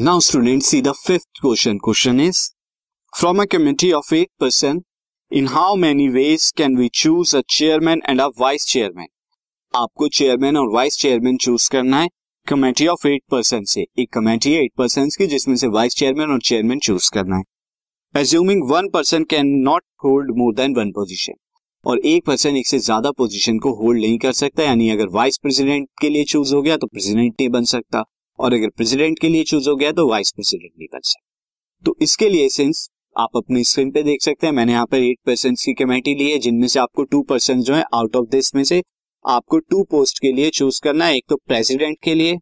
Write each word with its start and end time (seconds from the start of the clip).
Now, 0.00 0.20
students, 0.20 0.68
see 0.68 0.80
the 0.80 0.94
fifth 0.94 1.26
question. 1.40 1.80
Question 1.80 2.20
is, 2.20 2.54
from 3.12 3.40
a 3.40 3.48
committee 3.48 3.92
of 3.92 4.04
eight 4.12 4.30
person, 4.38 4.84
in 5.32 5.46
how 5.46 5.74
many 5.74 6.08
ways 6.08 6.52
can 6.54 6.76
we 6.76 6.88
choose 6.88 7.34
a 7.34 7.42
chairman 7.42 8.00
and 8.04 8.20
a 8.20 8.30
vice 8.30 8.64
chairman? 8.64 9.08
आपको 9.74 10.08
chairman 10.08 10.56
और 10.56 10.68
vice 10.74 10.96
chairman 10.98 11.36
choose 11.36 11.68
करना 11.72 12.00
है 12.00 12.08
committee 12.46 12.86
of 12.86 13.06
eight 13.08 13.22
person 13.30 13.64
से 13.72 13.86
एक 13.98 14.12
committee 14.14 14.52
है 14.52 14.62
eight 14.64 14.72
person 14.78 15.08
की, 15.18 15.26
जिसमें 15.26 15.56
से 15.56 15.66
वाइस 15.78 15.94
चेयरमैन 15.94 16.30
और 16.32 16.40
चेयरमैन 16.48 16.78
चूज़ 16.88 17.10
करना 17.14 17.36
है 17.36 18.20
assuming 18.20 18.62
one 18.70 18.88
person 18.94 19.24
can 19.30 19.48
not 19.64 19.84
hold 20.04 20.30
more 20.38 20.54
than 20.60 20.74
one 20.76 20.90
position 20.98 21.34
और 21.84 21.98
एक 22.12 22.24
पर्सन 22.26 22.56
एक 22.56 22.66
से 22.68 22.78
ज़्यादा 22.78 23.10
पोजीशन 23.18 23.58
को 23.58 23.74
होल्ड 23.82 24.00
नहीं 24.00 24.18
कर 24.18 24.32
सकता, 24.42 24.62
यानी 24.62 24.88
अगर 24.90 25.08
वाइस 25.18 25.38
प्रेसिडेंट 25.42 25.88
के 26.00 26.10
लिए 26.10 26.24
चूज़ 26.34 26.54
हो 26.54 26.62
गया 26.62 26.76
तो 26.76 26.86
प्रेसिडेंट 26.86 27.34
नहीं 27.40 27.48
बन 27.58 27.64
सकता 27.74 28.04
और 28.38 28.54
अगर 28.54 28.68
प्रेसिडेंट 28.68 29.18
के 29.18 29.28
लिए 29.28 29.44
चूज़ 29.44 29.68
हो 29.68 29.76
गया 29.76 29.92
तो 29.92 30.08
वाइस 30.10 30.32
प्रेसिडेंट 30.32 30.72
नहीं 30.72 30.88
बन 30.92 31.00
सकता 31.04 31.84
तो 31.84 31.96
इसके 32.02 32.28
लिए 32.28 32.48
सिंस 32.50 32.88
आप 33.16 33.36
अपनी 33.36 33.62
स्क्रीन 33.64 33.90
पे 33.90 34.02
देख 34.02 34.22
सकते 34.22 34.46
हैं, 34.46 34.52
मैंने 34.54 34.72
यहाँ 34.72 34.86
पर 34.86 34.96
एट 34.98 35.18
पर्सन 35.26 35.54
की 35.54 35.72
कमेटी 35.74 36.14
ली 36.14 36.30
है, 36.30 36.38
जिनमें 36.38 36.66
से 36.68 36.78
आपको 36.80 37.04
टू 37.04 37.22
पर्सन 37.22 37.62
जो 37.62 37.74
है 37.74 37.82
आउट 37.94 38.16
ऑफ़ 38.16 38.26
दिस 38.30 38.54
में 38.54 38.62
से 38.64 38.82
आपको 39.24 39.58
टू 39.60 39.82
पोस्ट 39.84 40.18
के 40.18 40.32
लिए 40.32 40.50
चूज़ 40.50 40.80
करना 40.84 41.04
है, 41.04 41.16
एक 41.16 41.24
तो 41.28 41.36
प्रेसिडेंट 41.38 41.96
के 42.04 42.14
लिए 42.14 42.36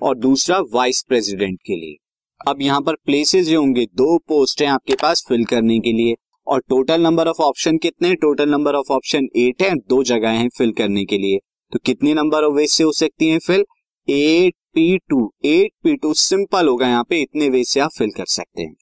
और 0.00 0.16
दूसरा 0.18 0.58
वाइस 0.72 1.02
प्रेसिडेंट 1.08 1.58
के 1.66 1.76
लिए। 1.76 1.96
अब 2.40 2.62
यहाँ 2.62 2.80
पर 2.80 2.94
प्लेसेस 2.96 3.46
जो 3.46 3.60
होंगे, 3.60 3.84
दो 3.86 4.16
पोस्ट 4.28 4.62
हैं 4.62 4.68
आपके 4.68 4.94
पास 5.02 5.24
फिल 5.28 5.44
करने 5.44 5.78
के 5.78 5.92
लिए 5.92 6.14
और 6.46 6.60
टोटल 6.68 7.02
नंबर 7.02 7.28
ऑफ़ 7.28 7.42
ऑप्शन 7.42 7.78
कितने 7.78 8.14
total 8.16 8.50
number 8.50 8.74
of 8.74 8.92
option 8.92 9.28
eight 9.36 9.62
है, 9.62 9.74
दो 9.78 10.02
जगह 10.04 10.30
हैं 10.30 10.48
फिल 10.48 10.72
करने 10.72 11.04
के 11.04 11.18
लिए। 11.18 11.38
तो 11.72 11.78
कितने 11.78 12.14
नंबर 12.14 12.44
ऑफ़ 12.44 12.54
वेज 12.54 12.70
से 12.70 12.84
हो 12.84 12.92
सकती 12.94 13.28
हैं 13.28 13.38
fill 13.38 13.64
eight 14.10 14.54
P 14.74 14.98
two, 15.00 15.32
eight 15.44 15.72
P 15.84 15.96
two 15.96 16.12
simple 16.16 16.68
होगा 16.68 16.88
यहाँ 16.88 17.04
पे, 17.04 17.20
इतने 17.22 17.48
वे 17.48 17.62
से 17.64 17.80
आप 17.80 17.90
फिल 17.98 18.10
कर 18.16 18.26
सकते 18.28 18.62
हैं। 18.62 18.74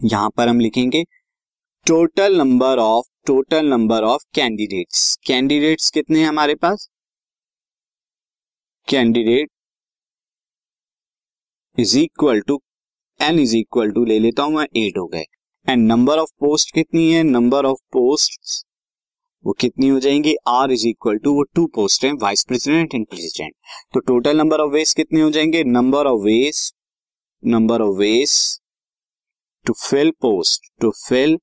यहाँ 0.00 0.30
पर 0.36 0.48
हम 0.48 0.60
लिखेंगे 0.60 1.02
total 1.86 2.36
number 2.38 2.78
of 2.78 3.06
total 3.26 3.66
number 3.66 4.02
of 4.04 4.24
candidates 4.34 5.16
candidates 5.26 5.90
कितने 5.90 6.20
हैं 6.20 6.28
हमारे 6.28 6.54
पास? 6.56 6.88
Candidate 8.88 9.50
is 11.78 11.98
equal 11.98 12.40
to 12.40 12.60
N 13.20 13.38
is 13.38 13.56
equal 13.56 13.90
to 13.92 14.04
ले 14.04 14.18
लेता 14.18 14.42
हूँ 14.42 14.54
मैं 14.54 14.66
एट 14.76 14.98
हो 14.98 15.06
गए। 15.06 15.24
एंड 15.66 15.86
नंबर 15.88 16.18
ऑफ़ 16.18 16.30
पोस्ट 16.40 16.74
कितनी 16.74 17.12
है? 17.12 17.22
नंबर 17.22 17.64
ऑफ़ 17.66 17.78
पोस्ट 17.92 18.64
वो 19.48 19.52
कितनी 19.60 19.88
हो 19.88 19.98
जाएँगी? 20.00 20.34
आर 20.48 20.72
इज़ 20.72 20.86
इक्वल 20.88 21.18
टू 21.18 21.32
वो 21.34 21.42
टू 21.54 21.64
पोस्ट 21.74 22.04
है 22.04 22.12
वाइस 22.22 22.42
प्रेसिडेंट 22.48 22.94
एंड 22.94 23.06
प्रेसिडेंट 23.10 23.52
तो 23.94 24.00
टोटल 24.00 24.36
नंबर 24.36 24.60
ऑफ़ 24.60 24.72
वेस 24.72 24.92
कितने 24.94 25.20
हो 25.20 25.30
जाएँगे? 25.30 25.62
Number 25.64 26.06
of 26.06 26.20
ways 26.24 26.72
number 27.42 27.82
of 27.82 27.96
ways 27.98 28.34
to 29.66 29.72
fill 29.80 30.10
post 30.22 30.70
to 30.80 30.90
fill 30.98 31.36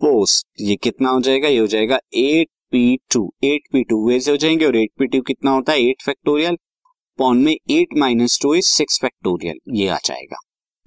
post 0.00 0.46
ये 0.60 0.76
कितना 0.76 1.10
हो 1.10 1.20
जाएगा? 1.20 1.48
ये 1.48 1.58
हो 1.58 1.66
जाएगा 1.66 1.98
eight 2.14 2.48
P 2.72 2.96
two 3.12 3.28
eight 3.44 3.68
P 3.72 3.82
two 3.84 4.06
वे 4.08 4.16
हो 4.30 4.36
जाएँगे 4.36 4.66
और 4.66 4.76
एट 4.76 4.90
पी 4.98 5.06
टू 5.06 5.20
कितना 5.22 5.50
होता 5.50 5.72
है? 5.72 5.82
एट 5.82 6.02
फैक्टोरियल 6.04 6.56
पॉन 7.18 7.44
में 7.44 7.52
eight 7.52 7.96
minus 7.98 8.38
two 8.42 8.54
is 8.54 8.66
six 8.66 9.00
factorial 9.02 9.58
ये 9.80 9.88
आ 9.88 9.98
जाएगा। 10.04 10.36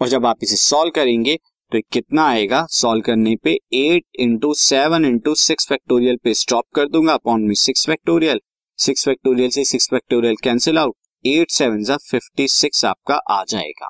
और 0.01 0.07
जब 0.07 0.25
आप 0.25 0.43
इसे 0.43 0.55
सॉल्व 0.57 0.91
करेंगे 0.95 1.37
तो 1.71 1.79
कितना 1.91 2.23
आएगा? 2.23 2.65
सॉल्व 2.69 3.01
करने 3.01 3.35
पे 3.35 3.51
eight 3.73 4.03
into 4.19 4.53
seven 4.53 5.05
into 5.05 5.35
six 5.35 5.67
factorial 5.69 6.17
पे 6.23 6.33
स्टॉप 6.33 6.63
कर 6.75 6.87
दूँगा 6.87 7.13
अपॉन 7.13 7.41
में 7.41 7.53
सिक्स 7.55 7.85
फैक्टोरियल 7.87 8.39
सिक्स 8.79 9.05
फैक्टोरियल 9.05 9.49
से 9.49 9.63
six 9.63 9.87
factorial 9.91 10.35
cancel 10.43 10.77
out 10.77 10.95
eight 11.25 11.51
seven 11.51 11.97
fifty 12.11 12.47
six 12.47 12.85
आपका 12.85 13.15
आ 13.15 13.43
जाएगा। 13.43 13.89